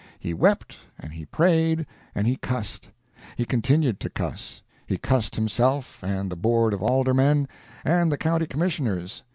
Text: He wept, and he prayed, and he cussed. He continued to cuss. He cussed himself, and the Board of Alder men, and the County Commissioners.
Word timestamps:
He 0.19 0.33
wept, 0.33 0.77
and 0.97 1.13
he 1.13 1.25
prayed, 1.27 1.85
and 2.15 2.25
he 2.25 2.35
cussed. 2.35 2.89
He 3.37 3.45
continued 3.45 3.99
to 3.99 4.09
cuss. 4.09 4.63
He 4.87 4.97
cussed 4.97 5.35
himself, 5.35 6.03
and 6.03 6.31
the 6.31 6.35
Board 6.35 6.73
of 6.73 6.81
Alder 6.81 7.13
men, 7.13 7.47
and 7.85 8.11
the 8.11 8.17
County 8.17 8.47
Commissioners. 8.47 9.21